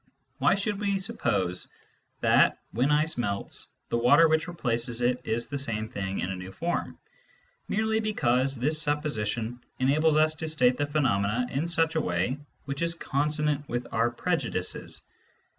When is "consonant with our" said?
12.95-14.09